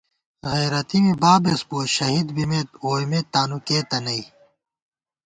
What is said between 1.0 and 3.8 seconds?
می بابېس بُوَہ شہید بِمېت ووئیمېت تانُو